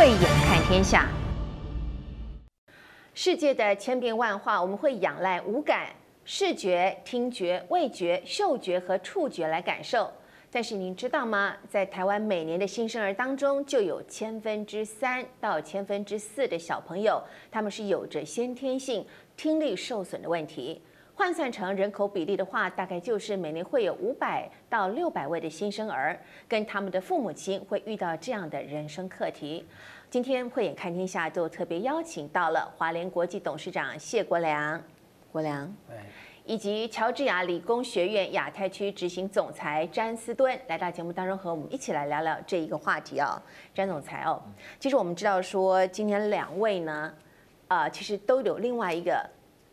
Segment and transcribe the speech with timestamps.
[0.00, 1.06] 慧眼看天下。
[3.12, 5.90] 世界的千变万化，我们会仰赖五感：
[6.24, 10.10] 视觉、听觉、味觉、嗅觉和触觉来感受。
[10.50, 11.54] 但是您知道吗？
[11.68, 19.04] 在台湾每年的新生儿当中，就有千分之三到千分之四的小朋友，他们是有着先天性
[19.36, 20.80] 听力受损的问题。
[21.20, 29.62] 换算成人口比例的话，大概就是每年会有五百到六百位的新生儿跟他们的父母亲会遇到这样的人生课题。
[30.08, 34.82] 今天慧眼看天下就特别邀请到了华联国际董事长谢国良，
[35.30, 35.70] 国良，
[36.46, 43.38] 以及乔治亚理工学院亚太区执行总裁詹思敦来到节目当中和我们一起来聊聊这一个话题哦。
[43.74, 44.42] 詹总裁哦，
[44.78, 47.12] 其实我们知道说今年两位呢，
[47.68, 49.22] 啊、呃，其实都有另外一个。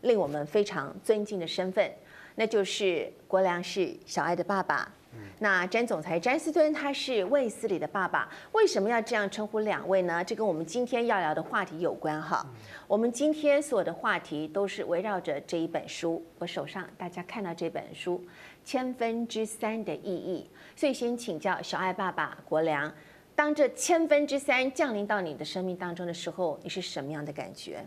[0.02, 1.90] 令我们非常尊敬的身份，
[2.34, 4.92] 那就是国良是小爱的爸爸。
[5.40, 8.28] 那詹总裁詹思敦他是卫斯理的爸爸。
[8.52, 10.22] 为什么要这样称呼两位呢？
[10.22, 12.46] 这跟我们今天要聊的话题有关哈。
[12.86, 16.24] 我们今天所有的话题都是围绕着这一本书。
[16.38, 18.22] 我手上大家看到这本书
[18.64, 20.48] 《千分之三的意义》，
[20.80, 22.92] 所以先请教小爱爸爸国良，
[23.34, 27.84] 当这千分之三降临到你的生命当中的时候，你是什么样的感觉？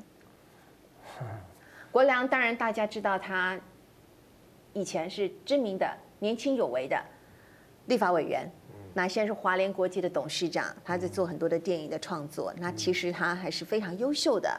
[1.91, 3.59] 国良当然大家知道他
[4.73, 5.85] 以前是知名的
[6.19, 6.97] 年轻有为的
[7.87, 8.49] 立法委员，
[8.93, 12.53] 那现在是华联国际的董事长，他在做很多的电影的创作。
[12.57, 14.49] 那其实他还是非常优秀的，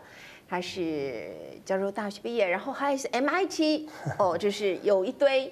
[0.47, 1.31] 他是
[1.65, 3.89] 加州大学毕业，然后还是 MIT
[4.19, 5.51] 哦， 就是有一堆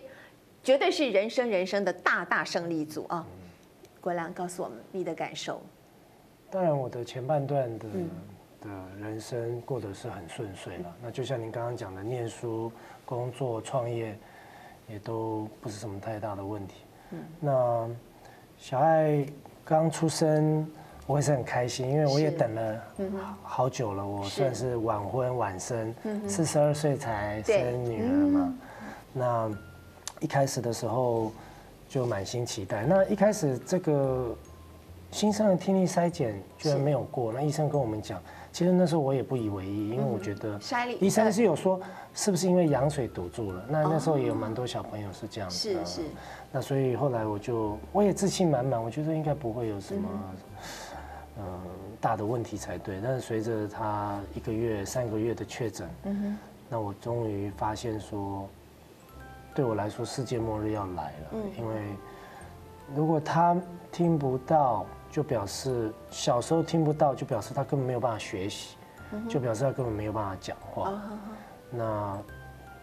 [0.62, 3.27] 绝对是人生人生的大大胜利组啊。
[4.03, 5.62] 国良告诉我们你的感受。
[6.51, 7.86] 当然，我的前半段的。
[8.64, 10.94] 嗯的人生过得是很顺遂了。
[11.03, 12.70] 那就像您刚刚讲的，念书、
[13.05, 14.17] 工作、创业，
[14.86, 16.75] 也都不是什么太大的问题。
[17.11, 17.19] 嗯。
[17.41, 17.89] 那
[18.58, 19.25] 小爱
[19.64, 20.70] 刚出生，
[21.06, 22.84] 我也是很开心，因为我也等了
[23.42, 24.06] 好久了。
[24.06, 25.95] 我算是晚婚晚生，
[26.29, 28.55] 四十二岁才生女儿嘛。
[29.13, 29.51] 那
[30.20, 31.33] 一开始的时候
[31.89, 32.84] 就满心期待。
[32.84, 34.36] 那一开始这个
[35.11, 38.23] 新生的听力筛检居然没有过，那医生跟我们讲。
[38.52, 40.58] 其实那时候我也不以为意，因为我觉得
[41.00, 41.80] 医生是有说
[42.12, 43.64] 是不是因为羊水堵住了。
[43.68, 45.56] 那那时候也有蛮多小朋友是这样子。
[45.56, 46.02] 是是。
[46.50, 50.08] 那所以后来我就我也自信满满，我觉得应该不会有什么
[51.39, 51.44] 呃
[52.00, 53.00] 大的问题才对。
[53.00, 55.89] 但是随着他一个月、三个月的确诊，
[56.68, 58.48] 那我终于发现说，
[59.55, 61.39] 对我来说世界末日要来了。
[61.56, 61.83] 因为
[62.96, 63.56] 如果他
[63.92, 64.84] 听不到。
[65.10, 68.76] 就表示小时候听不到，就表示他根本没有办法学习，
[69.28, 71.02] 就表示他根本没有办法讲话。
[71.68, 72.16] 那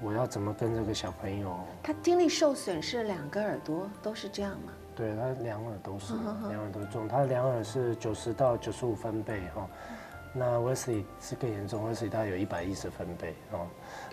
[0.01, 1.57] 我要怎么跟这个小朋友？
[1.81, 4.73] 他听力受损是两个耳朵都是这样吗？
[4.93, 6.13] 对，他两耳都是，
[6.49, 7.07] 两耳都重。
[7.07, 9.67] 他两耳是九十到九十五分贝哈，
[10.33, 13.65] 那 Wesley 是更严重，Wesley 大概有一百一十分贝哦。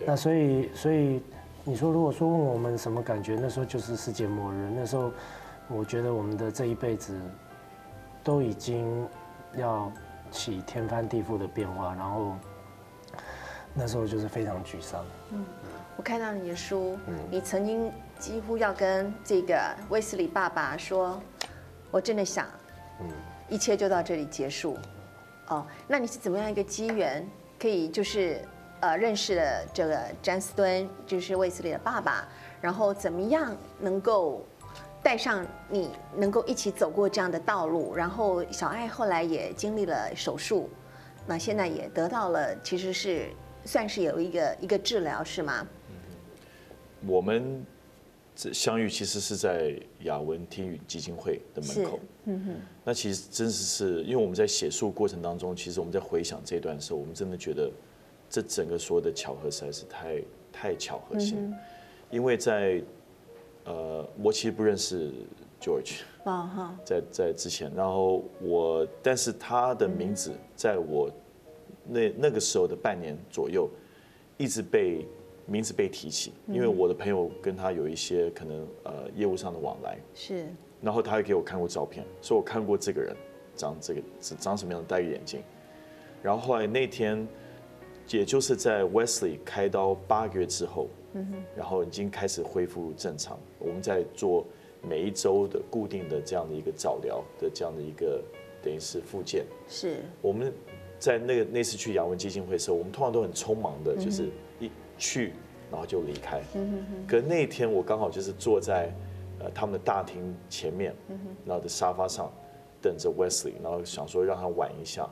[0.06, 1.20] 那所以，所以
[1.64, 4.70] 你说如果说问我们什么感觉，那时候就是世界末日。
[4.74, 5.10] 那时候
[5.68, 7.18] 我觉得我们的这一辈子。
[8.24, 9.06] 都已经
[9.54, 9.92] 要
[10.30, 12.34] 起天翻地覆的变化，然后
[13.74, 15.04] 那时候就是非常沮丧。
[15.30, 15.44] 嗯，
[15.96, 21.20] 我看到你的书，嗯，你曾经几乎要跟这个威斯理爸爸说，
[21.90, 22.46] 我真的想，
[23.00, 23.06] 嗯，
[23.50, 24.78] 一切就到这里结束。
[25.48, 27.28] 哦，那你是怎么样一个机缘，
[27.60, 28.40] 可以就是
[28.80, 32.26] 呃认识了这个詹斯敦，就是威斯理的爸爸，
[32.62, 34.42] 然后怎么样能够？
[35.04, 40.70] 带上你能够一起走过这样的道路，然后小爱后来也经历了手术，
[41.26, 43.28] 那现在也得到了，其实是
[43.66, 45.66] 算是有一个一个治疗，是吗？
[47.06, 47.62] 我们
[48.34, 52.00] 相遇其实是在雅文听语基金会的门口。
[52.24, 52.54] 嗯哼。
[52.82, 57.70] 那其实真的是因为我们在写书过程当中，其实我们在回想这段的时候，我们真的觉得
[58.30, 61.54] 这整个所有的巧合实在是太太巧合性，
[62.10, 62.82] 因为在。
[63.64, 65.10] 呃，我其实不认识
[65.60, 66.00] George，
[66.84, 71.10] 在在之前，然后我，但是他的名字在我
[71.88, 73.68] 那那个时候的半年左右，
[74.36, 75.06] 一直被
[75.46, 80.46] 名字被提起，因为我的朋友跟他有一些可能呃业务上的往来，是，
[80.82, 83.16] 然后他还给我看过照片，说我看过这个人
[83.56, 85.42] 长这个长什么样的，戴个眼镜，
[86.22, 87.26] 然后后来那天，
[88.10, 90.86] 也就是在 Wesley 开刀八个月之后。
[91.56, 93.38] 然后已经开始恢复正常。
[93.58, 94.44] 我们在做
[94.82, 98.22] 每一周的固定的这样的一个早疗的这样的一个
[98.62, 99.44] 等于是复健。
[99.68, 99.96] 是。
[100.20, 100.52] 我们
[100.98, 104.28] 在那个那次去雅文基金会的时候，我们通常都很匆忙的，就是
[104.60, 105.32] 一去
[105.70, 106.40] 然后就离开。
[106.54, 107.06] 嗯哼。
[107.06, 108.92] 可那天我刚好就是坐在
[109.40, 110.94] 呃他们的大厅前面，
[111.44, 112.32] 然后的沙发上，
[112.80, 115.08] 等着 Wesley，然后想说让他玩一下，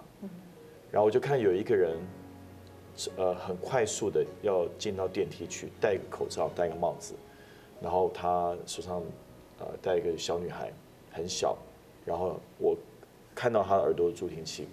[0.90, 1.96] 然后我就看有一个人，
[3.16, 7.14] 呃，很快速的要进到电梯去，戴个口罩，戴个帽子，
[7.80, 9.02] 然后他手上
[9.58, 10.72] 呃带一个小女孩，
[11.10, 11.56] 很小，
[12.04, 12.76] 然后我
[13.34, 14.68] 看到他的耳朵的助听器，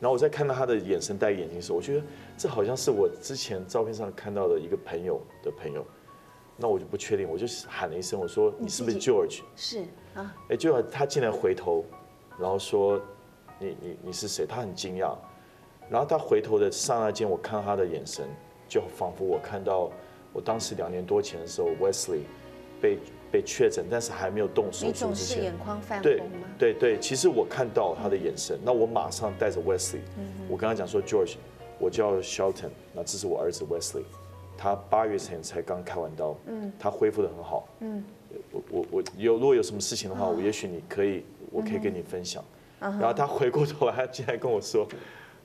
[0.00, 2.02] 然后我再看到他的眼神戴眼镜的时候，我觉得
[2.36, 5.84] 这好像是我之前照片上看到的一个朋友的朋友。
[6.62, 9.82] 那我就不确定，我就喊了一声，我说：“你是不是 George？” 是
[10.14, 10.36] 啊。
[10.50, 11.82] 哎，George，他竟然回头，
[12.38, 13.00] 然后说
[13.58, 15.16] ：“你你你是谁？”他很惊讶。
[15.90, 18.24] 然后他回头的刹那间，我看到他的眼神，
[18.68, 19.90] 就仿佛我看到
[20.32, 22.20] 我当时两年多前的时候，Wesley
[22.80, 22.98] 被
[23.32, 24.92] 被确诊，但是还没有动手术之前。
[24.92, 26.46] 你总是眼眶泛红吗？
[26.58, 29.98] 对对对，其实我看到他的眼神，那我马上带着 Wesley，
[30.48, 31.34] 我跟他讲说：“George，
[31.78, 34.04] 我叫 Shelton，那这是我儿子 Wesley。”
[34.56, 38.04] 他八月前才刚开完刀，嗯，他恢复的很好，嗯，
[38.52, 42.44] 我我我有如果有什么事情的话，我也许你可以，我可以跟你分享。
[42.78, 44.86] 然后他回过头来，他竟然跟我说，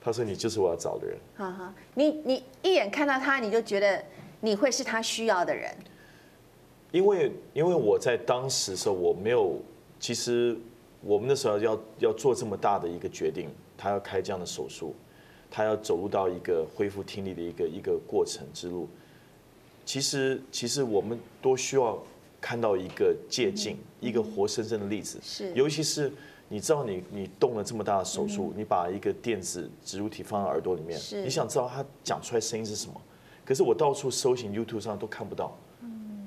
[0.05, 1.17] 他说你就是我要找的人。
[1.35, 4.05] 哈哈，你你一眼看到他，你就觉得
[4.39, 5.75] 你会是他需要的人。
[6.91, 9.59] 因为因为我在当时的时候我没有，
[9.99, 10.55] 其实
[11.01, 14.93] 我们那时候要要做这么大的一个决定，他要开这样的手术，
[15.49, 18.87] 他要走入到一个恢复听力的一个一个过程之路。
[19.83, 21.97] 其实，其实我们都需要
[22.39, 25.17] 看到一个借鉴，一个活生生的例子。
[25.23, 26.13] 是，尤其是
[26.47, 33.01] 你知道你你动了这么大的手术，你把一个电子植入体放在耳朵里面，你想知道他讲出来声音是什么？
[33.45, 35.55] 可是我到处搜寻 YouTube 上都看不到。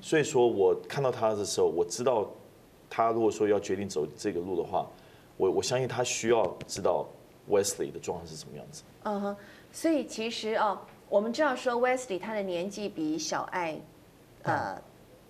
[0.01, 2.29] 所以说我看到他的时候，我知道
[2.89, 4.87] 他如果说要决定走这个路的话，
[5.37, 7.07] 我我相信他需要知道
[7.49, 8.83] Wesley 的状况是什么样子。
[9.03, 9.37] 嗯哼，
[9.73, 10.79] 所以其实哦。
[11.11, 13.81] 我们知道说 Wesley 他的年纪比小爱，
[14.43, 14.79] 呃，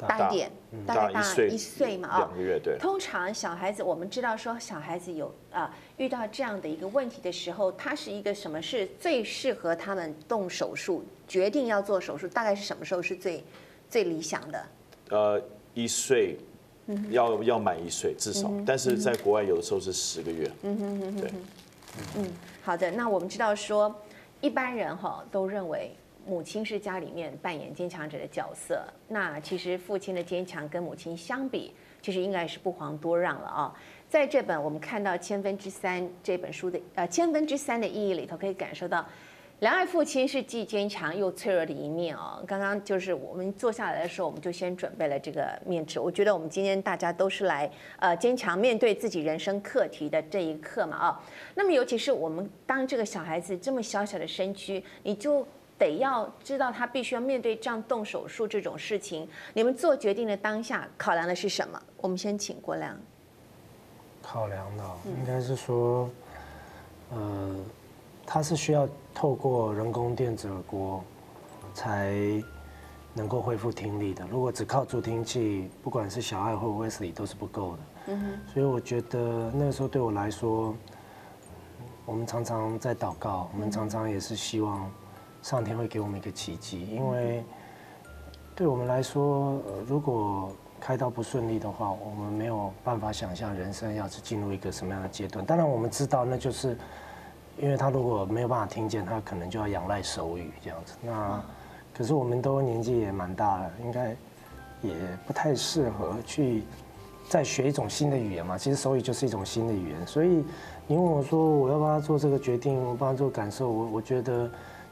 [0.07, 0.51] 大一点，
[0.87, 2.79] 大概大一岁嘛啊，两个月对。
[2.79, 13.43] 通常小孩子，我们知道说小孩子有啊遇到这样的一个问题的时候，他是一个什么是最适合他们动手术，决定要做手术，大概是什么时候是最
[13.91, 14.67] 最理想的？
[15.11, 15.43] 呃，
[15.75, 16.39] 一岁，
[17.11, 20.51] 要要满一岁至少，但是在国外有的时候是十个月。
[20.63, 21.31] 嗯哼哼哼，对。
[22.17, 22.31] 嗯，
[22.63, 23.95] 好的，那我们知道说。
[24.41, 25.91] 一般人哈都认为
[26.29, 31.73] 母亲是家里面扮演坚强者的角色，那其实父亲的坚强跟母亲相比，
[32.03, 33.75] 其实应该是不遑多让了啊。
[34.09, 39.05] 在这本我们看到千分之三这本书的呃千分之三的意义里头，可以感受到。
[39.61, 42.41] 两岸父亲是既坚强又脆弱的一面哦。
[42.47, 45.99] 刚刚就是我们坐下来的时候，我们就先准备了这个面纸。
[45.99, 51.21] 我觉得我们今天大家都是来呃坚强面对自己人生课题的这一刻嘛啊。
[51.57, 55.45] 那么尤其是我们当这个小孩子这么小小的身躯，你就
[55.79, 59.29] 得要知道他必须要面对这样动手术这种事情。
[59.55, 61.81] 你们做决定的当下考量的是什么？
[61.99, 62.95] 我们先请郭亮。
[64.23, 66.11] 考量的应该是说，
[67.11, 67.57] 呃。
[68.31, 71.03] 他是需要透过人工电子耳蜗
[71.73, 72.15] 才
[73.15, 74.23] 能够恢复听力的。
[74.31, 77.79] 如果只靠助听器，不管是小爱或 Wesley 都是不够的。
[78.09, 78.53] 嗯哼。
[78.53, 80.75] 所以我觉得那个时候对我来说，
[82.05, 84.91] 我们常常在祷告，我们常常也是希望
[85.43, 87.45] 上天会给我们一个奇迹，因为
[88.55, 95.45] 对我们来说，如果开刀不顺利的话，我们没有办法想象人生要是进入一个什么样的阶段。
[95.45, 96.77] 当然，我们知道那就是。
[97.61, 100.95] 因为他如果没有办法听见，他可能就要仰赖手语这样子。
[101.03, 101.43] 那
[101.93, 104.15] 可是我们都年纪也蛮大了，应该
[104.81, 104.95] 也
[105.27, 106.63] 不太适合去
[107.29, 108.57] 再学一种新的语言嘛。
[108.57, 110.07] 其实手语就是一种新的语言。
[110.07, 110.45] 所以
[110.87, 114.49] 你问我说我要帮他做这个决定，我帮他做感受，我我觉得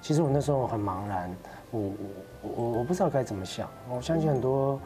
[0.06, 1.36] 其实我那时候很茫然，
[1.72, 3.68] 我我我我不知道该怎么想。
[3.90, 4.78] 我相信很多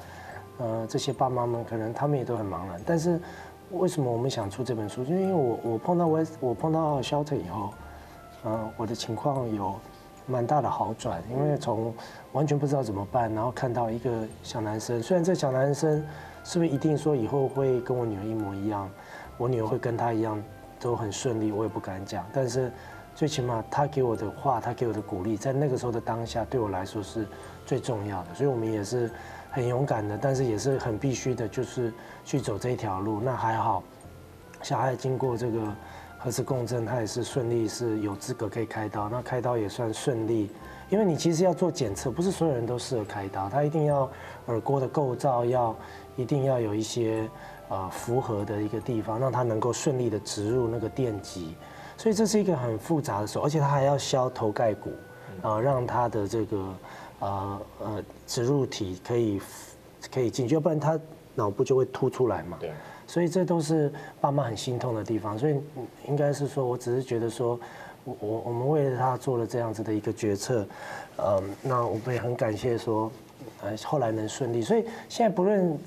[0.56, 3.20] 呃这些爸妈们可能他们也都很茫然，但是。
[3.72, 5.04] 为什么我们想出这本书？
[5.04, 7.72] 就因为我我碰到我我碰到 Shelton 以后，
[8.42, 9.76] 呃，我的情况有
[10.26, 11.22] 蛮大的好转。
[11.30, 11.94] 因为从
[12.32, 16.04] 完全不知道怎么办，然后看到一个小男生，虽然这小男生
[16.42, 18.90] 是不是一定说以后会跟我女儿一模一样，
[19.38, 20.42] 我女儿会跟他一样
[20.80, 22.26] 都很顺利，我也不敢讲。
[22.32, 22.72] 但是
[23.20, 27.26] 最起码他给我的话，他给我的鼓励，在那个时候的当下，对我来说是
[27.66, 28.34] 最重要的。
[28.34, 29.10] 所以我们也是。
[29.52, 31.92] 很勇敢的，但是也是很必须的，就是
[32.24, 33.20] 去走这一条路。
[33.20, 33.82] 那还好，
[34.62, 35.60] 小孩经过这个
[36.16, 39.08] 核磁共振，他也是顺利，是有资格可以开刀。
[39.08, 40.52] 那开刀也算顺利，
[40.88, 44.08] 因为你其实要做检测，不是所有人都适合开刀，他一定要
[44.46, 45.76] 耳郭的构造要
[46.14, 47.28] 一定要有一些
[47.70, 51.56] 呃符合的一个地方，让他能够顺利的植入那个电极。
[52.00, 54.90] 所以这是一个很复杂的手，而且他还要削头盖骨，
[55.42, 56.74] 呃，让他的这个。
[57.22, 59.38] 呃呃，植入体可以
[60.10, 60.98] 可以进去，要不然他
[61.34, 62.56] 脑部就会凸出来嘛。
[62.58, 62.72] 对。
[63.06, 63.92] 所以这都是
[64.22, 65.38] 爸妈很心痛的地方。
[65.38, 65.60] 所以
[66.08, 67.60] 应该是说，我只是觉得说，
[68.04, 70.66] 我我我们为了他做了这样子的一个决策，
[71.18, 73.12] 嗯，那我们也很感谢说，
[73.60, 74.62] 呃，后来能顺利。
[74.62, 75.78] 所以现在不论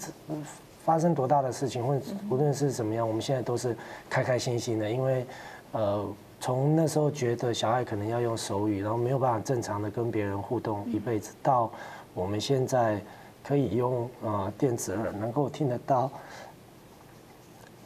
[0.86, 3.75] 发生多大的事情，或者无论是怎么样，我们现在都是
[4.08, 5.25] 开开心心的，因为
[5.74, 6.08] 呃。
[6.39, 11.72] 从那时候觉得小孩可能要用手语，然后没有办法正常的跟别人互动一辈子，到
[12.13, 13.01] 我们现在
[13.42, 16.12] 可以用呃电子耳能够听得到，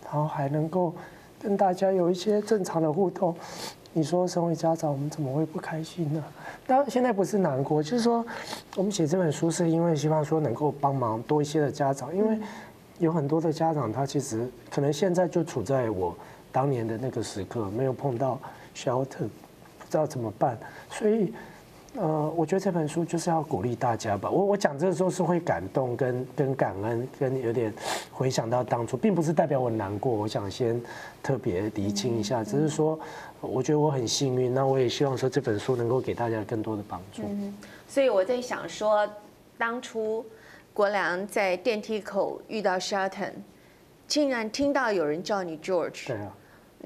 [0.06, 0.92] 然后还能够
[1.40, 3.36] 跟大家有一些正常的互动。
[3.94, 6.24] 你说身为家长，我们怎么会不开心呢？
[6.66, 8.26] 当现在不是难过，就是说
[8.76, 12.40] 我们写这本书是因为希望说能够帮忙多一些的家长，因为
[12.98, 16.18] 有很多的家长他其实可能现在就处在我。
[16.58, 18.40] 当年的那个时刻没有碰到
[18.76, 19.30] shelter，
[19.78, 20.58] 不知道怎么办，
[20.90, 21.32] 所以，
[21.94, 24.28] 呃，我觉得这本书就是要鼓励大家吧。
[24.28, 27.72] 我我讲这个时候是会感动跟跟感恩，跟有点
[28.12, 30.12] 回想到当初，并不是代表我难过。
[30.12, 30.82] 我想先
[31.22, 33.00] 特别厘清一下，只是说，
[33.40, 37.22] 我觉得我很幸运，那我也希望说这本书能够给大家更多的帮助。
[37.24, 37.54] 嗯，
[37.88, 39.08] 所以我在想说，
[39.60, 40.26] 当初
[40.74, 43.34] 国良在电梯口遇到 Shelton，
[44.08, 46.08] 竟然听到有人叫你 George。
[46.08, 46.36] 对啊。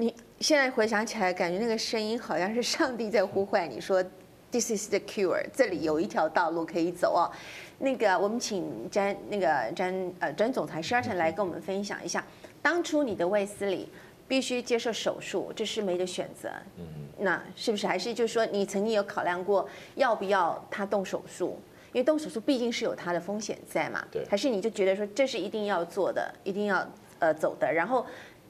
[0.02, 4.04] 你现在回想起来，感觉那个声音好像是上帝在呼唤你说
[4.50, 7.30] ，This is the cure，这里有一条道路可以走哦。
[7.78, 12.26] 那个，我们请詹那个詹呃詹总裁 Shelton 来跟我们分享一下，
[12.64, 13.90] 当初你的卫斯理
[14.28, 16.50] 必须接受手术，这是没得选择。
[16.80, 16.84] 嗯。
[17.20, 21.60] 那是不是还是就是说，你曾经有考量过要不要他动手术？
[21.94, 24.04] 因为动手术毕竟是有它的风险在嘛。
[24.10, 24.26] 对。
[24.28, 26.84] 还是你就觉得说这是一定要做的，一定要
[27.20, 28.04] 呃走的，然后。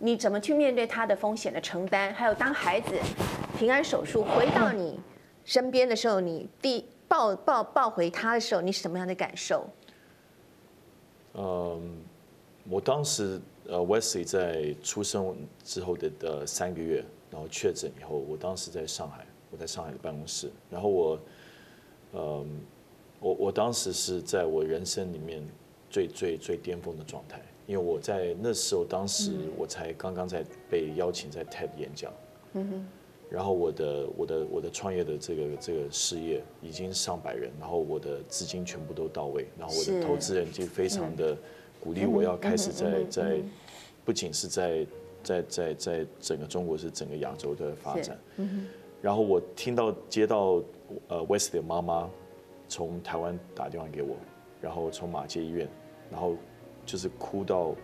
[0.04, 2.12] 你怎么去面对他的风险的承担？
[2.12, 3.00] 还有当孩子
[3.56, 5.00] 平安手术回到你
[5.46, 9.70] 身边的时候，你第抱抱抱回他的时候，你是什么样的感受？
[11.36, 11.98] 嗯，
[12.68, 21.20] 我当时呃，Wesley 在出生之后的的三个月，然后确诊以后，我当时在上海，我在上海的办公室，然后我，
[22.14, 22.60] 嗯，
[23.20, 25.48] 我我当时是在我人生里面
[25.92, 27.40] 最最最巅峰的状态。
[27.68, 32.12] 因为我在那时候，当时我才刚刚在被邀请在 TED 演讲，
[33.30, 41.38] 然后我的我的我的创业的这个这个事业已经上百人，然后我的资金全部都到位，然后我的投资人就非常的
[41.80, 43.40] 鼓励我要开始在在，
[44.04, 44.86] 不仅是在
[45.24, 48.20] 在在在整个中国，是整个亚洲的发展，
[49.02, 50.62] 然后我听到接到
[51.08, 52.10] 呃 Wesley 的妈妈
[52.68, 54.18] 从台湾打电话给我，
[54.60, 55.70] 然后从马街医院，
[56.10, 56.36] 然后。
[56.86, 57.76] 就是哭到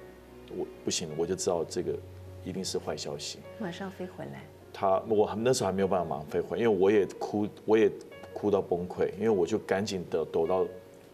[0.56, 1.98] 我不行了，我就知道这个
[2.44, 3.40] 一定是坏消息。
[3.60, 4.44] 马上飞回来。
[4.74, 7.92] 他我那时候还没有办法马上飞回来，因为我也哭，我也
[8.34, 10.66] 哭到崩溃，因为我就赶紧的躲到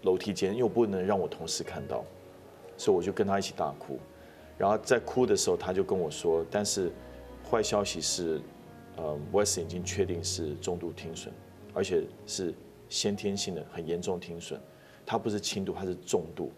[0.02, 2.04] 楼梯间，因为我不能让我同事看到，
[2.78, 3.98] 所以我就跟他一起大哭。
[4.58, 6.92] 然后在哭的时候，他就跟我说：“但是
[7.50, 8.42] 坏消息是，
[8.98, 11.34] 呃，Wesley 已经确定是中度听损，
[11.74, 12.54] 而且是
[12.90, 14.60] 先天性的很严重听损，
[15.06, 16.52] 它不是轻度，它是重度。”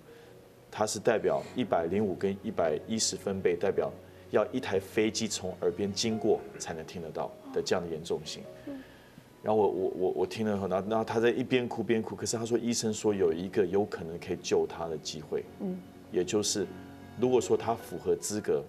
[0.77, 3.89] 它是代表一百零五跟一百一十分贝，代表
[4.29, 8.44] 要一台飞机从耳边经过才能听得到的这样的严重性。
[9.41, 15.79] 然后我我我我听了很多，然后他在一边哭边哭，可是他说医生说有一个有可能可以救他的机会，嗯，
[16.12, 16.67] 也就是
[17.17, 18.62] 如果说他符合资格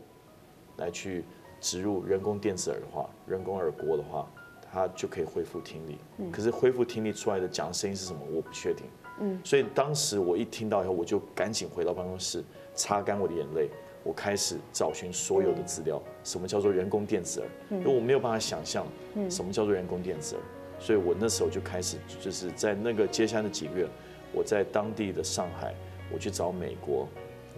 [0.76, 1.24] 来去
[1.60, 4.30] 植入人工电子耳的话，人工耳蜗的话，
[4.70, 5.98] 他就可以恢复听力。
[6.30, 8.86] 可是恢复听力出来的讲的声音是什么，我不确定。
[9.20, 12.42] 嗯，所以当时我一听到以后，我就赶紧回到办公室，
[12.74, 13.68] 擦干我的眼泪，
[14.04, 17.48] 我开始找寻所有的资料，什么叫做人工电子耳？
[17.80, 18.86] 因为我没有办法想象，
[19.30, 20.44] 什么叫做人工电子耳，
[20.78, 23.88] 所以我那时候就开始，就是在那个接下来的几个月，
[24.32, 25.74] 我在当地的上海，
[26.12, 27.08] 我去找美国，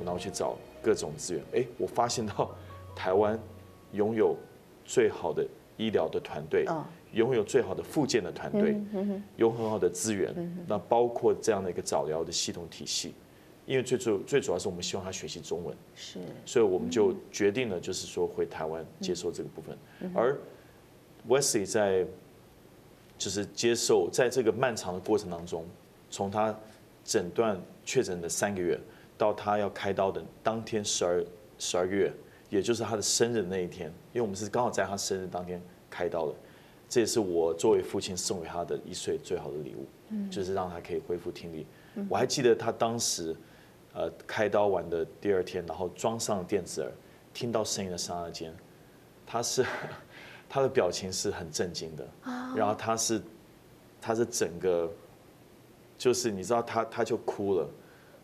[0.04, 2.50] 然后去找各种资源，哎，我发现到
[2.94, 3.38] 台湾
[3.92, 4.36] 拥有
[4.84, 5.46] 最好的
[5.76, 6.64] 医疗的团队。
[7.12, 8.78] 拥有最好的复健的团队，
[9.36, 10.34] 有很好的资源，
[10.66, 13.14] 那包括这样的一个早疗的系统体系，
[13.64, 19.76] 因为最主最主要是我们希望他学习中文，是，所以我们就决定了，就是说回台湾接受这个部分。
[20.14, 20.38] 而
[21.26, 22.06] Wesley 在
[23.16, 25.64] 就是接受在这个漫长的过程当中，
[26.10, 26.54] 从他
[27.04, 28.78] 诊断确诊的三个月
[29.16, 31.24] 到他要开刀的当天十二
[31.58, 32.12] 十二个月，
[32.50, 36.34] 也就是他的生日那一天，因为我们是刚好在他生日当天开刀的。
[36.88, 39.87] 这也是我作为父亲送给他的一岁最好的礼物，
[40.30, 41.66] 就是让他可以恢复听力。
[42.09, 43.37] 我还记得他当时，
[43.92, 46.90] 呃，开刀完的第二天，然后装上电子耳，
[47.35, 48.54] 听到声音的刹那间，
[49.26, 49.64] 他是
[50.49, 52.09] 他的表情是很震惊的，
[52.57, 53.21] 然后他是
[54.00, 54.90] 他是整个，
[55.99, 57.68] 就是你知道他他就哭了，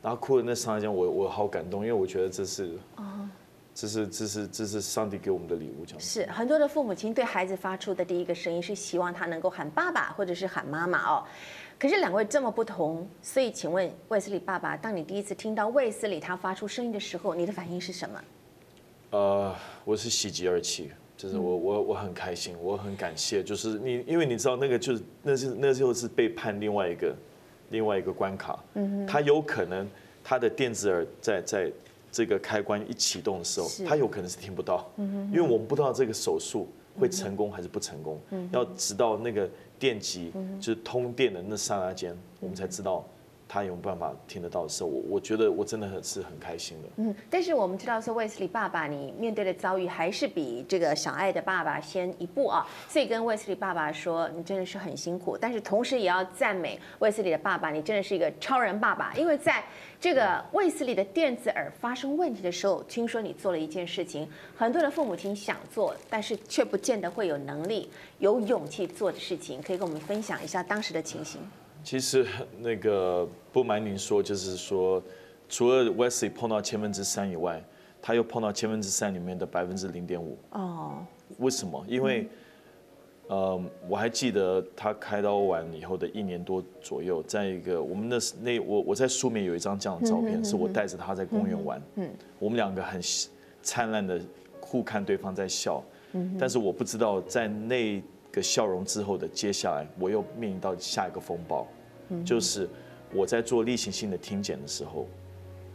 [0.03, 2.79] 然后哭的那刹那间，我我好感动，因为我觉得这是，
[3.75, 6.01] 这是这是这是上帝给我们的礼物，这样。
[6.01, 11.25] 是很多的父母亲对孩子发出的第一个声音是希望他能够喊爸爸或者是喊妈妈哦。
[11.79, 18.25] 可是两位这么不同，所以请问卫斯理爸爸，当你第一次听到卫斯理他发出声音的时候，你的反应是什么？
[19.11, 19.55] 呃，
[19.85, 20.93] 我是喜极而泣。
[21.17, 23.43] 就是我我我很开心，我很感谢。
[23.43, 27.15] 就是你，因为你知道那个就是那是那就是被判另外一个
[27.71, 28.59] 另外一个关卡。
[28.75, 29.89] 嗯，他有可能
[30.25, 31.73] 他的电子耳在在
[32.15, 34.89] 这个开关一启动的时候，他有可能是听不到。
[34.99, 38.21] 嗯，因为我们不知道这个手术会成功还是不成功。
[38.31, 40.31] 嗯，要直到那个电极
[40.61, 43.05] 就是通电的那刹那间，我们才知道。
[43.47, 46.89] 他有办法听得到的时候，我我觉得我真的很是很开心的。
[46.97, 59.63] 嗯，但是我们知道说，卫斯理爸爸，你面对的遭遇还是比这个小爱的爸爸先一步啊，所以跟卫斯理爸爸说，你真的是很辛苦，但是同时也要赞美卫斯理的爸爸，你真的是一个超人爸爸，因为在
[60.01, 71.41] 这个卫斯理的电子耳发生问题的时候，听说你做了一件事情，很多的父母亲想做，但是却不见得会有能力、有勇气做的事情，可以跟我们分享一下当时的情形。
[71.85, 72.27] 其实
[72.61, 75.01] 那个不瞒您说，就是说，
[75.51, 77.63] 除了 Wesley 碰到千分之三以外，
[78.01, 80.39] 他又碰到千分之三里面的百分之零点五。
[80.53, 81.05] 哦。
[81.39, 81.85] 为什么？
[81.87, 82.27] 因为，
[83.29, 91.83] 呃，我还记得他开刀完以后的一年多左右，在一个我们的那我我在书面有一张这样的照片，是我带着他在公园玩。
[91.97, 92.09] 嗯。
[92.39, 92.99] 我们两个很
[93.63, 94.19] 灿烂的
[94.59, 95.85] 互看对方在笑。
[96.13, 96.35] 嗯。
[96.39, 98.03] 但是我不知道在那。
[98.35, 101.67] 个笑容之后的接下来，我又面临到下一个风暴，
[102.25, 102.69] 就是
[103.13, 105.07] 我在做例行性的听检的时候，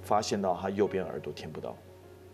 [0.02, 1.76] 发现到他右边耳朵听不到，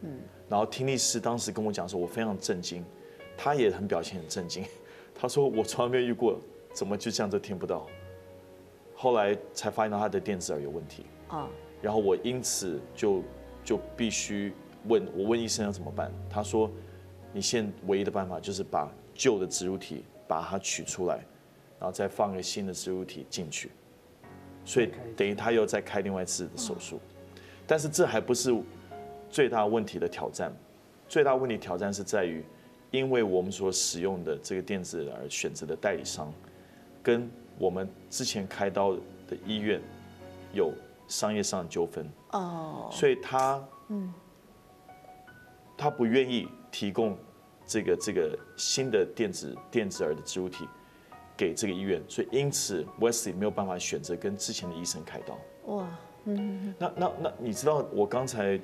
[0.01, 2.83] 嗯，然后听力师当时跟我讲说，我非常震惊，
[3.37, 4.63] 他也很表现很震惊，
[5.13, 6.39] 他说我从来没有遇过，
[6.73, 7.85] 怎么就这样都听不到？
[8.95, 11.47] 后来才发现到他的电子耳有问题，啊，
[11.81, 13.21] 然后我因此就
[13.63, 14.53] 就必须
[14.87, 16.71] 问我问医生要怎么办，他说
[17.31, 20.03] 你现在唯一的办法就是把旧的植入体。
[20.27, 21.15] 把它取出来，
[21.79, 23.71] 然后再放一个新的植入体进去，
[24.63, 26.99] 所以等于他又再开另外一次的手术。
[27.67, 28.55] 但是这还不是
[29.29, 30.51] 最大问题的挑战，
[31.07, 32.43] 最大问题挑战是在于，
[32.91, 36.33] 因为我们所使用的这个电子而选择的代理商，
[37.03, 38.93] 跟我们之前开刀
[39.27, 39.81] 的医院
[40.53, 40.73] 有
[41.07, 42.09] 商业上的纠纷。
[42.31, 44.13] 哦，所以他嗯，
[45.77, 47.17] 他不愿意提供。
[47.65, 50.67] 这个这个新的电子电子耳的植入体
[51.35, 55.37] 给这个医院，所以因此 Wesley 没有办法选择跟之前的医生开刀。
[55.73, 55.87] 哇，
[56.25, 58.59] 嗯，那那那你知道我刚才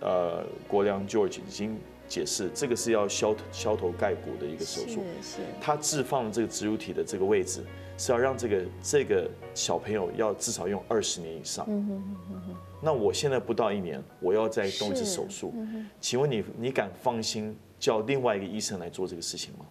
[0.00, 1.78] 呃国良 George 已经
[2.08, 7.64] 解释，这个是要削削头盖骨的一个手术，是是，他置放这个植入体的这个位置
[7.96, 11.64] 是要让这个这个小朋友要至少用二十年以上。
[11.68, 12.56] 嗯哼哼哼。
[12.82, 15.54] 那我现在不到一年，我要再动一次手术，
[16.00, 17.56] 请问你你敢放心？
[17.82, 19.66] 叫另外一个医生来做这个事情吗？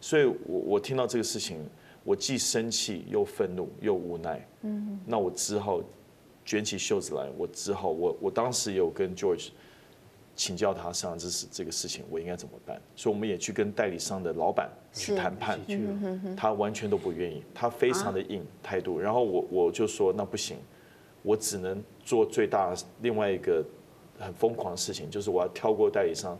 [0.00, 1.68] 所以我，我我听到这个事情，
[2.02, 4.48] 我既生气又愤怒又无奈。
[4.62, 5.82] 嗯，那我只好
[6.42, 9.50] 卷起袖子来，我只好我我当时有跟 George
[10.34, 12.80] 请教他，上这是这个事情我应该怎么办？
[12.96, 15.60] 所以我们也去跟代理商的老板去谈判，
[16.34, 18.98] 他完全都不愿意，他非常的硬态度。
[18.98, 20.56] 然后我我就说那不行，
[21.20, 23.62] 我只能做最大另外一个。
[24.18, 26.38] 很疯狂的事情，就是我要跳过代理商，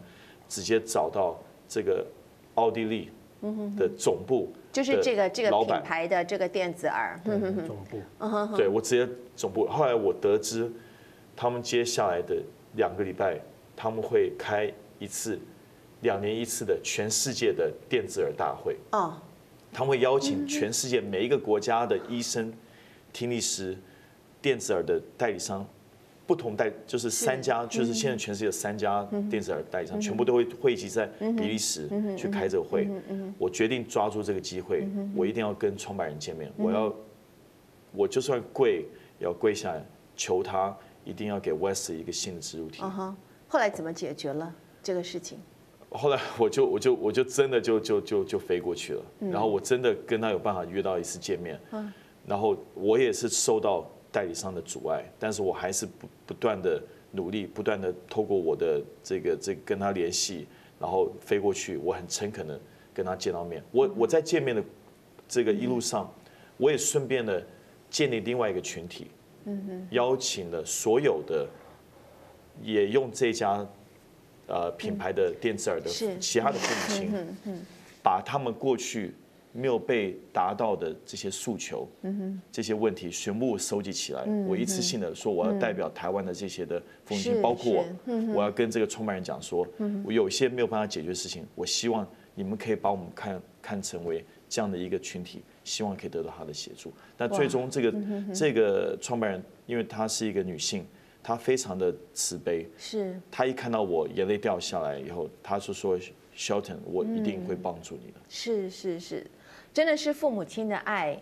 [0.49, 1.37] 直接找到
[1.69, 2.07] 这个
[2.55, 3.11] 奥地利
[3.77, 7.21] 的总部，就是这个这个品牌的这个电子耳，
[7.67, 8.57] 总部。
[8.57, 9.67] 对，我直接总部。
[9.67, 10.71] 后来我得知，
[11.37, 12.37] 他们接下来的
[12.77, 13.39] 两个礼拜，
[13.77, 15.39] 他们会开一次
[16.01, 18.77] 两年一次的全世界的电子耳大会。
[18.93, 19.15] 哦。
[19.73, 22.53] 他们会邀请全世界每一个国家的医生、
[23.13, 23.77] 听力师、
[24.41, 25.67] 电子耳的代理商。
[26.27, 32.89] 不同代就是三家，就是现在全世界三家电子耳代理商，全部都会汇集在比利时去开这个会。
[33.39, 36.51] 我决定抓住这个机会，我一定要跟创办人见面。
[36.57, 36.95] 我要，
[37.93, 38.87] 我就算跪
[39.19, 39.85] 也要跪下来
[40.17, 42.83] 求他，一定要给 Wesley 一个新的植入体。
[43.47, 44.51] 后来怎么解决了
[44.83, 45.39] 这个事情？
[45.91, 51.61] 后来我就我就我就真的就就就就飞过去了，然后我真的跟他有办法约到一次见面。
[52.27, 53.87] 然后我也是受到。
[54.15, 60.47] 代理商的阻碍，但是我还是不不断的努力，不断的透过我的这个这个跟他联系，
[60.79, 62.61] 然后飞过去，我很诚恳的
[62.95, 63.61] 跟他见到面。
[63.73, 64.63] 我我在见面的
[65.27, 66.09] 这个一路上，
[66.59, 67.45] 我也顺便的
[67.91, 69.09] 建立另外一个群体，
[69.91, 71.49] 邀请了所有的
[72.63, 73.67] 也用这家
[74.47, 77.67] 呃品牌的电子耳的其他的父母亲，
[78.01, 79.13] 把他们过去
[79.57, 81.89] 没有被达到的这些诉求，
[82.51, 89.65] 这些问题全部收集起来，我一次性的说，我要代表台湾的这些的父母亲，包括我，我要跟这个创办人讲说，
[90.05, 96.93] 我有些没有办法解决的事情，我希望你们可以把我们看看成为这样的一个群体，希望可以得到他的协助。
[97.17, 97.95] 但最终这个
[98.35, 100.85] 这个创办人，因为她是一个女性，
[101.23, 105.97] 她非常的慈悲，是，她一看到我眼泪掉下来以后，她是说
[106.37, 108.19] ，Shelton，我一定会帮助你的。
[108.29, 109.25] 是是是。
[109.75, 111.21] 真的是父母亲的爱，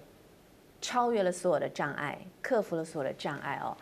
[0.78, 3.74] 超越了所有的障碍，克服了所有的障碍哦。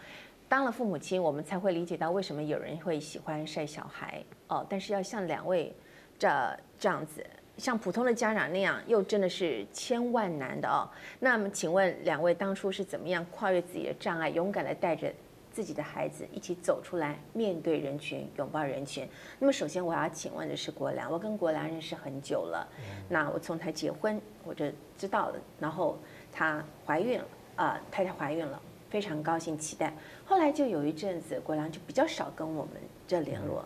[0.49, 4.65] 当了父母亲，我们才会理解到为什么有人会喜欢晒小孩哦。
[4.71, 5.75] 但是要像两位
[6.17, 6.29] 这
[6.79, 10.89] 这样子，像普通的家长那样，又真的是千万难的哦。
[11.19, 15.13] 那么，请问两位当初是怎么样跨越自己的障碍，勇敢的带着
[15.53, 19.09] 自己的孩子一起走出来，面对人群，拥抱人群。
[19.39, 22.67] 那么，首先我要请问的是国良，我跟国良认识很久了。
[23.09, 25.99] 那我从他结婚我就知道了，然后
[26.31, 27.25] 他怀孕了，
[27.57, 29.93] 啊、呃，太太怀孕了，非常高兴，期待。
[30.25, 32.75] 后来就有一阵子，国良就比较少跟我们
[33.09, 33.65] 这联络。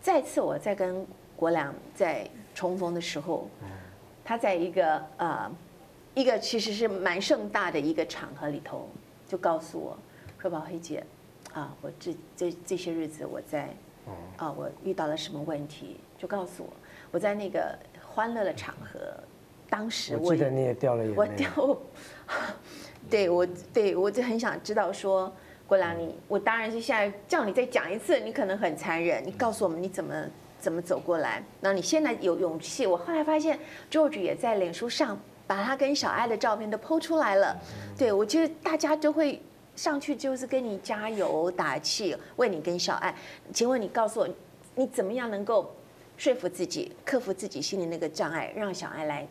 [0.00, 3.48] 再次我在跟国良在重逢的时候，
[4.22, 5.50] 他在一个呃
[6.12, 8.88] 一个其实是蛮盛大的一个场合里头，
[9.26, 9.96] 就告诉我
[10.38, 11.02] 说：“宝黑姐。”
[11.54, 13.68] 啊，我这这这些日子我在，
[14.36, 16.72] 啊，我遇到了什么问题，就告诉我。
[17.12, 18.98] 我在那个欢乐的场合，
[19.70, 21.14] 当时我，我记得你也掉了眼泪。
[21.16, 21.78] 我掉，
[23.08, 25.32] 对我对我就很想知道说，
[25.68, 30.12] 郭良你，我当然是现在叫你再讲一次，你可能很残忍，你告诉我们你怎么
[30.58, 31.40] 怎么走过来。
[31.60, 33.56] 那你现在有勇气，我后来发现
[33.88, 37.56] George 也在脸书上把他跟小爱的照片都 PO 出来了。
[37.96, 39.40] 对，我觉得大家都会。
[39.76, 43.14] 上去就是跟你加油打气，为你跟小爱。
[43.52, 44.28] 请问你告诉我，
[44.74, 45.74] 你怎么样能够
[46.16, 49.26] 说服自己，克服自己心里那个障碍，让小爱来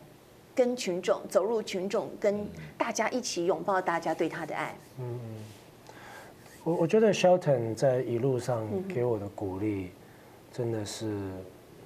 [0.54, 4.76] 跟群众走入群众，跟大家一起拥抱大家对他的爱？
[4.98, 5.44] 嗯嗯，
[6.62, 9.92] 我我觉得 Shelton 在一路上给我的鼓励
[10.52, 11.18] 真的是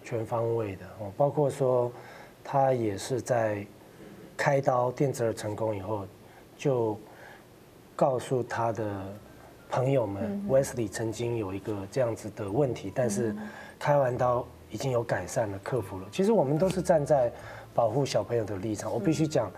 [0.03, 1.92] 全方位的哦，包括说
[2.42, 3.64] 他也是在
[4.37, 6.05] 开刀电子耳成功以后
[6.57, 6.99] 就。
[7.99, 9.13] 告诉他的
[9.69, 13.35] 朋友们，Wesley 曾经有一个这样子的问题，但是
[13.77, 16.07] 开完刀已经有改善了，克服了。
[16.13, 17.33] 其实我们都是站在
[17.75, 18.95] 保护小朋友的立场。
[18.95, 19.51] 我必须讲，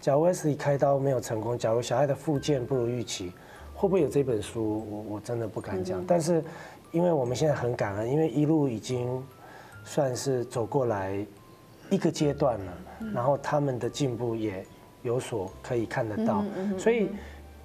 [0.00, 3.32] 假如 Wesley 开刀没有成功，假如小孩的复健不如预期，
[3.74, 4.86] 会不会有这本书？
[4.88, 6.00] 我我真的不敢讲。
[6.06, 6.40] 但是，
[6.92, 9.20] 因为我们现在很感恩，因为一路已经
[9.82, 11.26] 算是走过来
[11.90, 12.72] 一个阶段了，
[13.12, 14.64] 然后他们的进步也
[15.02, 16.44] 有所可以看得到，
[16.78, 17.10] 所以。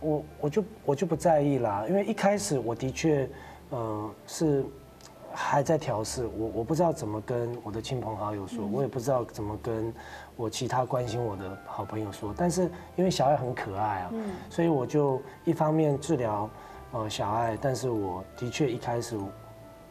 [0.04, 3.30] 我我就我就不在意啦，因为一开始我的确，
[3.70, 4.64] 呃，是
[5.32, 9.92] 还在调试，我我不知道怎么跟我的亲朋好友说，我也不知道怎么跟
[10.36, 14.12] 我其他关心我的好朋友说，但是因为小爱很可爱啊，
[14.50, 16.50] 所以我就一方面治疗
[16.92, 19.18] 呃小爱，但是我的确一开始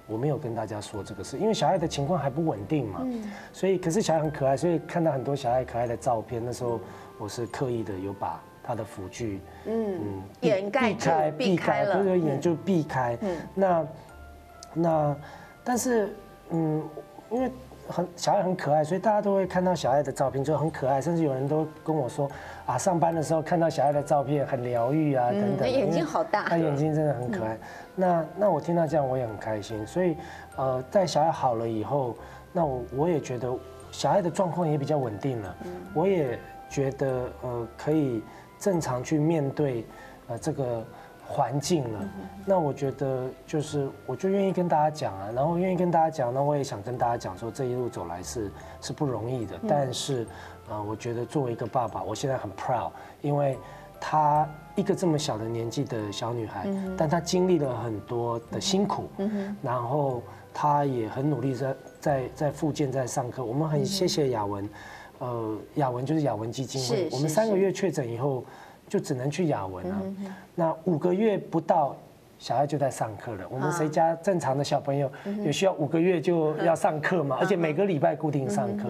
[0.06, 3.04] 我没有跟大家说这个事，因为小爱的情况还不稳定嘛，
[3.52, 6.78] 所以可是小爱很可爱，所以看到很多小爱可爱的照片，那时候
[7.18, 8.40] 我是刻意的有把。
[8.62, 13.18] 他的辅具，嗯，嗯，掩盖避开，避开了，不是眼就避开。
[13.20, 13.86] 嗯，那
[14.74, 15.16] 那，
[15.64, 16.14] 但是，
[16.50, 16.82] 嗯，
[17.30, 17.50] 因为
[17.88, 21.00] 很小爱很可爱，所以大家都会看到小爱的照片，就很可爱。
[21.00, 22.30] 甚至有人都跟我说，
[22.64, 25.68] 啊，上班的时候看到小爱的照片很疗愈啊，等等。
[25.68, 27.58] 眼睛好大，他眼睛真的很可爱。
[27.96, 29.84] 那那我听到这样，我也很开心。
[29.86, 30.16] 所以，
[30.56, 32.16] 呃，在小爱好了以后，
[32.52, 33.52] 那我我也觉得
[33.90, 35.56] 小爱的状况也比较稳定了。
[35.92, 36.38] 我也
[36.70, 38.22] 觉得，呃，可以。
[38.62, 39.84] 正常去面对，
[40.28, 40.86] 呃，这个
[41.26, 42.08] 环境了。
[42.46, 49.58] 那我觉得就是，我就愿意跟大家讲啊，然后愿意跟大家讲，那我也想跟大家讲说，这一路走来是是不容易的。
[49.68, 50.24] 但是，
[50.68, 53.58] 呃，我觉得作为一个爸爸，我现在很 proud，因为
[54.00, 59.10] 她一个这么小的年纪的小女孩，但她经历了很多的辛苦，
[59.60, 60.22] 然后
[60.54, 63.44] 她也很努力在在在复健，在上课。
[63.44, 64.68] 我们很谢谢雅文。
[65.22, 67.08] 呃，雅文就是雅文基金会。
[67.12, 68.44] 我们三个月确诊以后，
[68.88, 70.02] 就只能去雅文了。
[70.56, 71.94] 那五个月不到，
[72.40, 73.46] 小孩就在上课了。
[73.48, 75.08] 我们谁家正常的小朋友
[75.44, 77.36] 也需要五个月就要上课嘛？
[77.38, 78.88] 而且每个礼拜固定上课。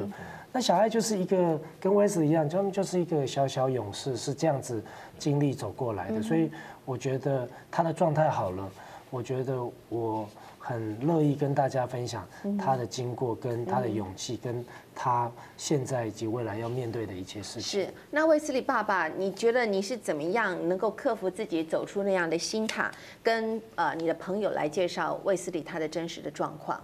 [0.53, 4.83] 那小孩就是一个跟威斯一样，他们就是一个小小勇士，是这样子
[5.18, 6.23] 经历走过来的。
[6.23, 6.51] 所以
[6.87, 8.66] 我觉得他的状态好了，
[9.11, 10.27] 我觉得我。
[10.64, 12.25] 很乐意跟大家分享
[12.57, 17.83] 他的经过，跟他的勇气，跟他现在以及未来要面对的一切事情。
[17.83, 22.92] 是，那卫斯理爸爸，你觉得你是怎么样能够克服自己，走出那样的心塔，
[23.25, 26.81] 跟呃你的朋友来介绍卫斯理他的真实的状况？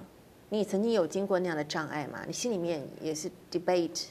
[0.48, 2.20] 你曾经有经过那样的障碍吗？
[2.26, 4.06] 你心里面也是 debate，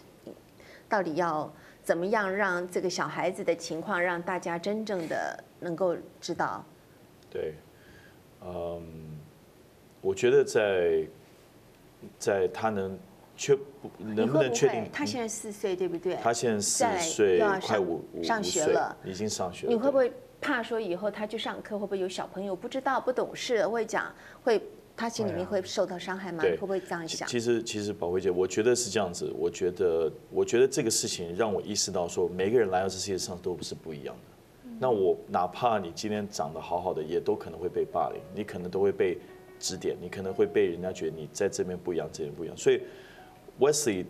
[0.88, 1.52] 到底要
[1.84, 6.64] 怎么样让这个小孩子的情况让大家真正的能够知道？
[7.30, 7.56] 对，
[8.42, 9.17] 嗯，
[10.08, 11.06] 我觉得在
[12.18, 12.98] 在他能
[13.36, 13.58] 确
[13.98, 14.90] 能不能确定？
[14.94, 16.16] 他现在四岁，对不对？
[16.24, 19.74] 他现在四岁，快五五上学了，已经上学了。
[19.74, 24.62] 你会不会怕说以后他去上课，会不会有小朋友不知道、不懂事，会讲会？
[24.96, 26.42] 他心里面会受到伤害吗？
[26.42, 27.28] 会不会这样想？
[27.28, 29.32] 其实，其实宝慧姐，我觉得是这样子。
[29.38, 34.72] 我觉得，我觉得这个事情让我意识到，说每个人来到这世界上都不是不一样的。
[34.80, 39.20] 那我哪怕你今天长得好好的，也都可能会被霸凌，你可能都会被
[39.60, 42.56] 指点，你可能会被人家觉得你在这边不一样，这边不一样。
[42.58, 42.82] 所以
[43.60, 44.06] ，Wesley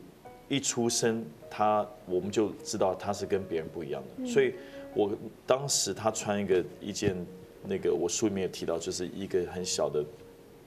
[0.48, 4.26] 一出生，他我们就知道他是跟别人不一样的。
[4.26, 4.54] 所以
[4.94, 5.12] 我
[5.46, 7.16] 当时他穿一个一件
[7.64, 10.04] 那个，我书里面有提到，就是一个很小的。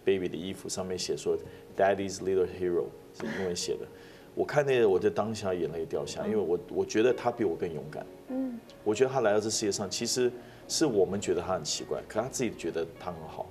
[0.03, 1.37] baby 的衣服上面写说
[1.77, 3.87] Daddy's little hero 是英文写的，
[4.35, 8.05] 我看那个我就当下眼泪掉下，因为我我觉得他比我更勇敢。
[8.29, 10.33] 嗯，我觉得他来到这世界上，其实
[10.67, 13.47] 是我们觉得他很奇怪，可他自己觉得他很好。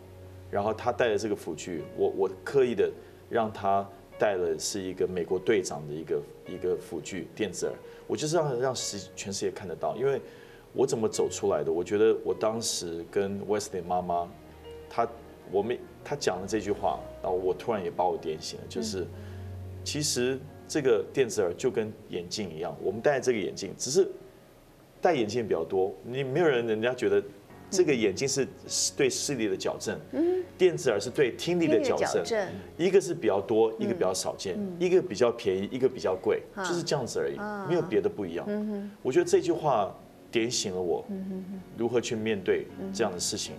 [0.50, 2.92] 然后他带的这个辅具，我我刻意的
[3.30, 7.76] 让他带的是一个美国队长的一个一个辅具电子耳，
[8.08, 10.22] 我就是让让世全世界看得到，因为
[10.74, 11.72] 我怎么走出来的？
[11.72, 14.30] 我觉得我当时跟 Wesley 妈妈，
[14.90, 15.08] 他
[15.52, 15.78] 我们。
[16.02, 19.06] 他讲了这句话，然后我突然也把我点醒了，就是
[19.84, 24.10] 其实这个电子耳就跟眼镜一样，我们戴这个眼镜，只是
[25.02, 27.22] 戴眼镜比较多，你没有人人家觉得
[27.70, 28.48] 这个眼睛是
[28.98, 29.98] 对视力的矫正，
[30.58, 32.24] 电子耳是对听力的矫正，
[32.78, 37.38] 一个是比较多，一个比较少见，一个比较便宜，一个比较贵，就是这样子而已，
[37.70, 38.46] 没有别的不一样。
[39.02, 39.96] 我觉得这句话
[40.32, 41.06] 点醒了我，
[41.78, 43.54] 如何去面对这样的事情。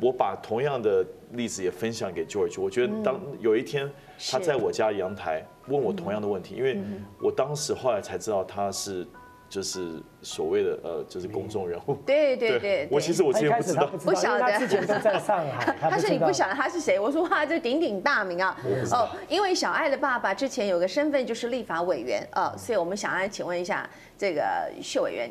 [0.00, 2.60] 我把同样的例子也分享给 George。
[2.60, 3.88] 我觉得当有一天
[4.30, 6.76] 他在我家阳台问我同样的问题，因为
[7.22, 9.06] 我当时后来才知道他是
[9.52, 11.94] 就是所谓的呃就是公众人物。
[12.06, 15.76] 对对对，我其实我之前不知道，不晓得他之前都在上海。
[15.78, 16.98] 他说你不晓得他是谁？
[16.98, 18.56] 我说哇，这鼎鼎大名啊！
[18.92, 23.86] 哦，因为小爱的爸爸之前有个身份就是立法委员啊，所以我们想要请问一下
[24.16, 24.42] 这个
[24.80, 25.30] 谢委员，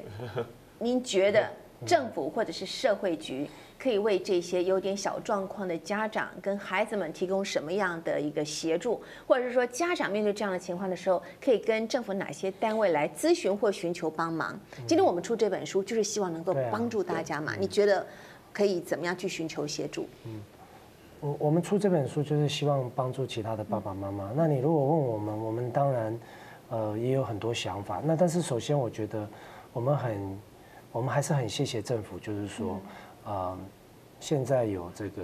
[0.78, 1.50] 您觉得
[1.84, 3.50] 政府或者是社会局？
[3.82, 14.60] 可以为这些有点小状况的家长跟孩子们提供什么样的一个协助，或者是说家长面对这样的情况的时候，可以跟政府哪些单位来咨询或寻求帮忙？
[14.86, 17.56] 今天我们出这本书，就是希望能够帮助大家嘛。
[17.60, 18.06] 你觉得
[18.54, 20.08] 可以怎么样去寻求协助？
[20.26, 20.40] 嗯，
[21.20, 24.32] 我我们出这本书就是希望帮助其他的爸爸妈妈。
[24.36, 26.20] 那你如果问我们，我们当然
[26.70, 28.00] 呃也有很多想法。
[28.06, 29.28] 那但是首先我觉得
[29.74, 30.40] 我们很，
[30.92, 32.80] 我们还是很谢谢政府，就是说。
[33.26, 33.58] 呃，
[34.20, 35.22] 现在有这个，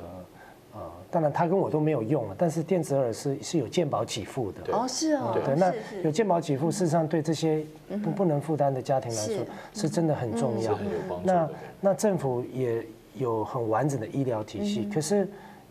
[0.74, 4.74] 呃，当然他跟我都没有用了，但是电子耳是是有健保给付的。
[4.74, 5.32] 哦，是哦。
[5.34, 7.66] 对，那有健保给付，事实上对这些
[8.04, 10.78] 不不能负担的家庭来说，是真的很重要。
[11.24, 11.50] 那
[11.82, 15.28] 那政府也有很完整的医疗体系，可是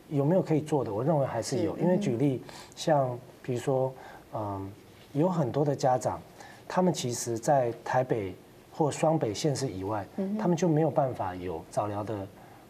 [0.09, 0.93] 有没有可以做的？
[0.93, 2.43] 我认为还是有，因为举例
[2.75, 3.93] 像比如说，
[4.35, 4.73] 嗯，
[5.13, 6.21] 有很多的家长，
[6.67, 8.35] 他们其实在台北。
[8.77, 10.07] 或双北县市以外，
[10.39, 12.15] 他们就没有办法有早疗的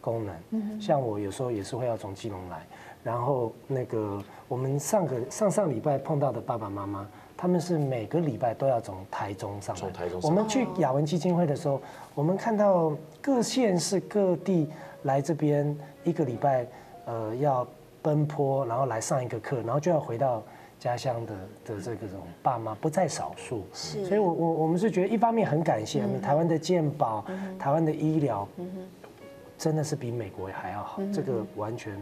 [0.01, 0.81] 功能。
[0.81, 2.64] 像我有时候也是会要从基隆来，
[3.03, 7.05] 然后那个我们上个上上礼拜碰到的爸爸妈妈，
[7.37, 9.81] 他们是每个礼拜都要从台中上来。
[9.81, 10.31] 从台中上。
[10.31, 11.81] 我们去雅文基金会的时候，
[12.14, 14.69] 我们看到各县市各地
[15.03, 16.64] 来这边一个礼拜，
[17.07, 17.66] 呃，要
[18.01, 20.40] 奔波，然后来上一个课，然后就要回到。
[20.79, 21.35] 家乡的
[21.65, 27.25] 的这个种爸妈不在少数，是，所以我我我们是觉得一方面很感谢我们台湾的健保，
[27.59, 28.47] 台湾的医疗，
[29.57, 31.97] 真的是比美国还要好，这个完全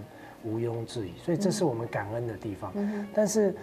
[0.45, 2.73] 毋庸置疑，所以这是我们感恩的地方。
[3.15, 3.55] 但是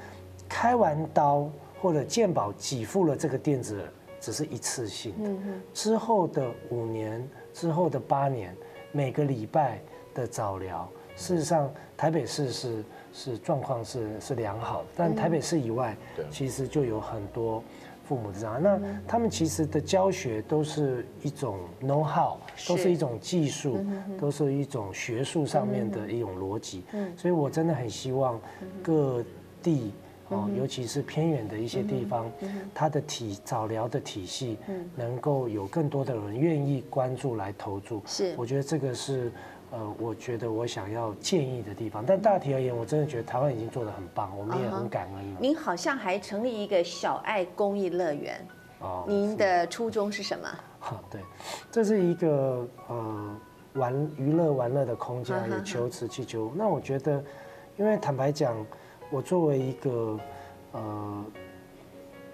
[0.48, 1.50] 开完刀
[1.82, 3.90] 或者健保给付了这个电子耳，
[4.22, 5.30] 只是一次性的，
[5.74, 8.56] 之后的五年之后的八年，
[8.94, 9.82] 每个礼拜
[10.14, 12.82] 的早疗，事实上台北市是。
[13.14, 15.96] 是状况是是良好的，但台北市以外，
[16.30, 17.64] 其实就有很多
[18.04, 18.62] 父母这样。
[18.62, 23.86] 那他们其实的教学都是一种 know how，都是一种技术，
[24.20, 26.84] 都是一种学术上面的一种逻辑。
[27.18, 28.40] 所以我真的很希望
[28.82, 29.24] 各
[29.62, 29.92] 地
[30.30, 32.32] 哦，尤其是偏远的一些地方，
[32.74, 34.58] 它的体早疗的体系
[34.96, 38.02] 能够有更多的人愿意关注来投注。
[38.06, 39.32] 是，我觉得这个是。
[39.72, 45.40] 呃，我觉得我想要建议的地方，但大体而言，我真的觉得台湾已经做得很棒，我们也很感恩了。
[45.40, 48.46] 您好像还成立一个小爱公益乐园，
[48.80, 50.48] 哦，您的初衷是什么？
[51.10, 51.22] 对，
[51.72, 53.36] 这是一个呃
[53.76, 56.52] 玩娱乐玩乐的空间，也求慈祈求。
[56.56, 57.24] 那我觉得，
[57.78, 58.54] 因为坦白讲，
[59.10, 60.20] 我作为一个
[60.74, 61.26] 呃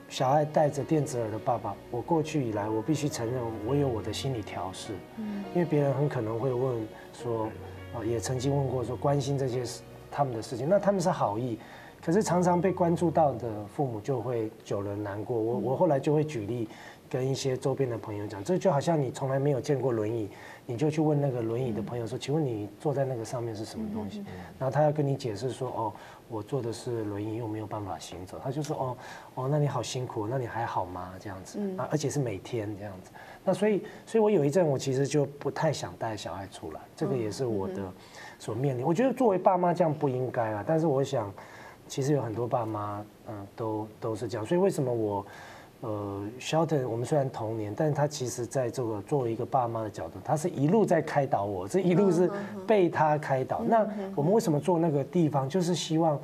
[0.10, 4.94] 小爱戴着电子耳的爸爸，我过去以来，我必须承认，我有我的心理调试。
[5.18, 7.46] 嗯，因为别人很可能会问说，
[7.94, 11.60] 啊，也曾经问过说，关心这些事他们的事情，那他们是好意，
[12.02, 15.38] 可是常常被关注到的父母就会久了难过。
[15.38, 16.70] 我我后来就会举例。
[17.10, 20.30] 跟一些周边的朋友讲，这就好像你从来没有见过轮椅，
[20.66, 24.24] 你就去问那个轮椅的朋友说：“请问你坐在那个上面是什么东西？”
[24.60, 25.94] 然后他要跟你解释说：“哦，
[26.28, 28.98] 我坐的是轮椅，又没有办法行走。”他就说：“哦，
[29.36, 31.14] 哦，那你好辛苦，那你还好吗？
[31.20, 33.12] 这样子啊，而且是每天这样子。
[33.44, 37.92] 那所以，所以我有一阵我其实就不太想带小孩出来，这个也是我的
[38.38, 38.86] 所面临。
[38.86, 41.34] 我觉得作为爸妈这样不应该啊，但是我想，
[41.88, 44.46] 其实有很多爸妈，嗯，都都是这样。
[44.46, 45.26] 所以为什么我？
[45.82, 52.30] 呃，Shelton，我们虽然同年，但是他其实在这个作为一个爸妈的角度，他是一路在开导我，这一路是
[52.66, 53.62] 被他开导。
[53.62, 55.48] 那我们为什么做那个地方？
[55.48, 56.20] 就是希望，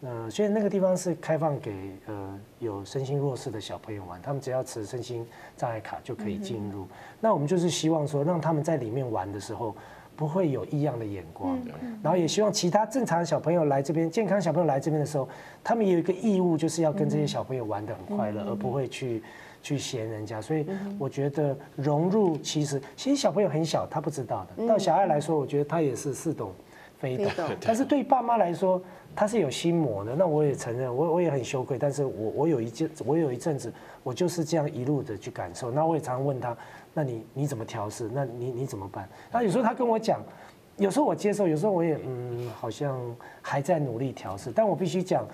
[0.00, 6.86] 呃，所以那个地方是开放给呃有身心弱势的小朋友玩，他们只要持身心障碍卡就可以进入。
[7.20, 9.74] 那我们就是希望说，让他们在里面玩的时候。
[10.16, 11.58] 不会有异样的眼光，
[12.02, 15.28] 然后也希望其他正常的小朋友来这边，健康小朋友来这边的时候，
[15.62, 19.22] 他们也有一个义务，就是要跟这些小朋友玩得很快乐，而不会去
[19.60, 20.40] 去嫌人家。
[20.40, 20.64] 所以
[20.98, 24.66] 我觉得融入其实，其实小朋友很小，他不知道的。
[24.66, 26.52] 到小爱来说，我觉得他也是似懂
[26.96, 28.80] 非懂，但是对爸妈来说，
[29.16, 30.14] 他是有心魔的。
[30.14, 33.72] 那我也承认，我我也很羞愧，但是我我有一阵我有一阵子，
[34.04, 35.72] 我就是这样一路的去感受。
[35.72, 36.56] 那我也常问他。
[36.94, 38.08] 那你你怎么调试？
[38.14, 39.08] 那你你怎么办？
[39.32, 40.22] 那有时候他跟我讲，
[40.76, 42.98] 有时候我接受，有时候我也嗯，好像
[43.42, 44.50] 还在努力调试。
[44.50, 45.26] 但我必须讲，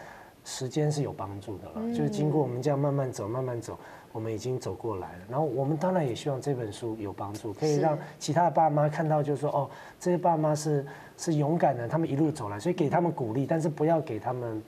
[0.42, 1.72] 时间是有帮助的了。
[1.76, 3.78] 嗯、就是经过我们这样慢慢走，慢慢走，
[4.10, 5.18] 我们已经走过来了。
[5.28, 10.84] 然后我们当然也希望这本书有帮助，可以让其他的爸妈看到，就是说哦，这些爸妈是
[11.18, 14.62] 是勇敢的，他们一路走来，所以给他们鼓励，但是不要给他们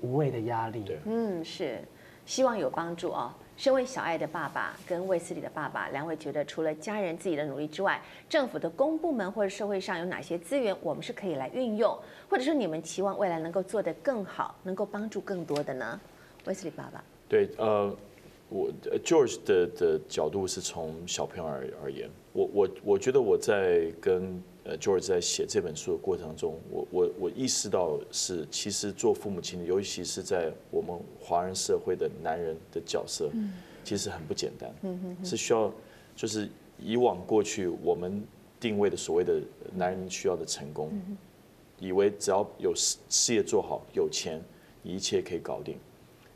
[0.00, 0.96] 无谓的压力。
[1.04, 1.82] 嗯，是，
[2.30, 3.28] 希望有帮助哦。
[3.56, 16.00] 身为小爱的爸爸跟卫斯理的爸爸，两位觉得除了家人自己的努力之外，政府的公部门或者社会上有哪些资源，我们是可以来运用，或者说你们期望未来能够做得更好，能够帮助更多的呢？
[16.44, 17.92] 卫斯理爸爸，对，呃，
[18.48, 18.70] 我
[19.04, 24.40] George 的的角度是从小朋友而而言，我我我觉得我在跟。
[24.62, 33.30] 呃，George 在写这本书的过程中，我我我意识到是，其实做父母亲的，尤其是在我们华人社会的男人的角色，
[33.82, 34.70] 其实很不简单，
[35.24, 35.72] 是需要，
[36.14, 36.46] 就是
[36.78, 38.22] 以往过去我们
[38.60, 39.40] 定位的所谓的
[39.74, 40.92] 男人需要的成功，
[41.78, 44.42] 以为只要有事事业做好，有钱，
[44.82, 45.78] 一切可以搞定。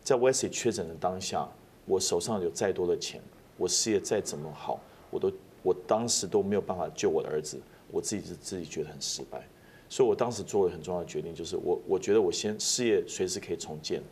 [0.02, 1.46] 在 Wesley 确诊的当下，
[1.84, 3.20] 我手上有再多的钱，
[3.58, 5.30] 我事业再怎么好，我都
[5.62, 7.60] 我当时都没有办法救我的儿子。
[7.94, 9.40] 我自己是自己觉得很失败，
[9.88, 14.02] 所以我当时做了很重要的决定，就是我我觉得我先事业随时可以重建，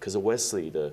[0.00, 0.90] 可是 Wesley 的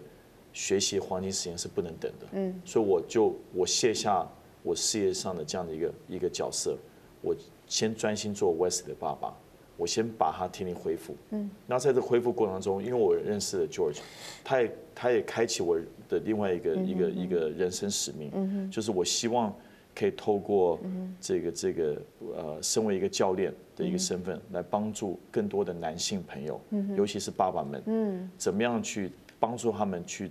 [0.54, 4.24] 学习黄金时间是不能等的，嗯，所以我就我卸下
[4.62, 6.78] 我事业上的这样的一个一个角色，
[7.24, 9.36] 我先专心做 Wesley 的爸爸，
[9.76, 13.98] 我先把他听力恢复，嗯，那在这恢复过程中，因为我认识了 George，
[14.44, 19.52] 他也他也开启我的另外一个一个一个人生使命，嗯，就是我希望。
[19.96, 20.78] 可以透过
[21.22, 22.02] 这个这个
[22.36, 26.60] 呃，身为一个教练的一个身份，来帮助更多的男性朋友，
[26.98, 30.30] 尤其是爸爸们，怎么样去帮助他们去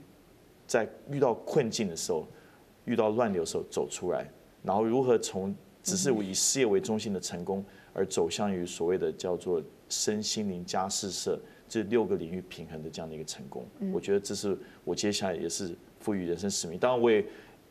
[0.67, 2.27] 在遇到困境的时候，
[2.85, 4.31] 遇到乱流的时候走出来，
[4.63, 13.65] 然后如何从只是以事业为中心的成功，而走向于所谓的叫做身心灵加事社这六个领域平衡的这样的一个成功。
[13.95, 16.79] 我觉得这是我接下来也是赋予人生使命。
[16.79, 17.25] 当然我也。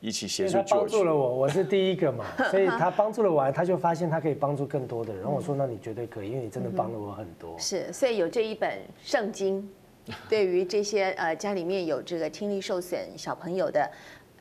[0.03, 5.21] 一起协助 George，他帮助了我，我是第一个嘛， 所以他帮助了我，他就发现他可以帮助更多的人。
[5.21, 7.57] 然后我说，那你绝对可以，因为你真的帮了我很多。
[7.57, 9.65] 是，所以有这一本圣经，
[10.27, 13.89] 对于这些呃家里面有这个听力受损小朋友的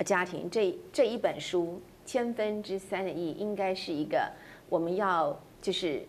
[0.05, 4.29] 家庭，这这一本书千分之三的意义，应该是一个
[4.69, 6.05] 我们要就是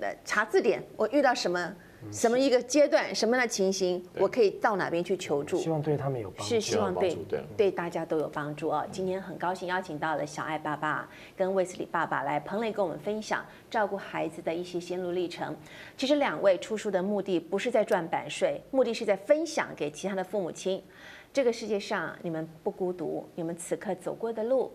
[0.00, 1.72] 呃查字典，我遇到什么。
[2.12, 5.56] 什么一个阶段，什么样的情形，我可以到哪边去求助？
[5.56, 7.16] 希望对他们有帮助，是希望对
[7.56, 8.86] 对大家都有帮助啊。
[8.92, 15.56] 今天很高兴邀请到了小爱爸爸跟卫斯理爸爸来彭磊跟我们分享照顾孩子的一些心路历程。
[15.96, 20.82] 其实两位出书的目的不是在赚版税，目的是在分享给其他的父母亲。
[21.32, 24.72] 这个世界上你们不孤独，你们此刻走过的路，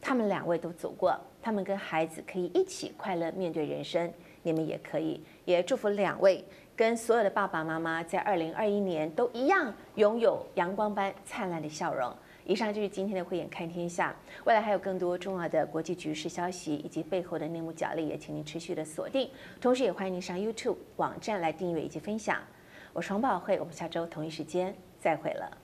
[0.00, 4.12] 他们两位都走过，他们跟孩子可以一起快乐面对人生，
[4.42, 5.22] 你们也可以。
[5.44, 6.44] 也祝福两位。
[6.76, 12.12] 跟所有的爸爸妈妈在二零二一年都一样拥有阳光般灿烂的笑容。
[12.44, 14.14] 以上就是今天的慧眼看天下，
[14.44, 19.30] 未来还有更多重要的国际局势消息以及背后的内幕角力，也请您持续的锁定。
[19.60, 22.42] 同时，也欢迎您上 YouTube 网站来订阅以及分享。
[22.92, 25.58] 我是黄宝慧，我们下周同一时间再会了。